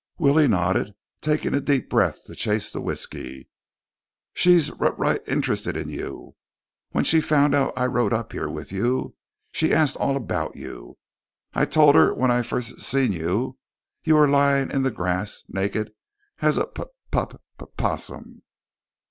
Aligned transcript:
Willie 0.17 0.47
nodded, 0.47 0.95
taking 1.21 1.53
a 1.53 1.61
deep 1.61 1.87
breath 1.87 2.23
to 2.25 2.33
chase 2.33 2.73
the 2.73 2.81
whisky. 2.81 3.47
"She's 4.33 4.71
r 4.71 4.95
right 4.95 5.21
interested 5.27 5.77
in 5.77 5.89
you. 5.89 6.35
When 6.89 7.03
she 7.03 7.21
found 7.21 7.53
out 7.53 7.71
I 7.77 7.85
rode 7.85 8.11
up 8.11 8.31
here 8.31 8.49
with 8.49 8.71
you, 8.71 9.13
she 9.51 9.71
asked 9.71 9.95
all 9.97 10.17
about 10.17 10.55
you. 10.55 10.97
I 11.53 11.65
told 11.65 11.93
her 11.93 12.15
when 12.15 12.31
I 12.31 12.41
first 12.41 12.77
s 12.79 12.83
seen 12.83 13.13
you, 13.13 13.59
you 14.03 14.15
was 14.15 14.27
laying 14.31 14.71
in 14.71 14.81
the 14.81 14.89
grass 14.89 15.43
naked 15.47 15.93
as 16.41 16.57
a 16.57 16.65
p 16.65 16.81
pup 17.11 17.39
p 17.59 17.65
possum." 17.77 18.41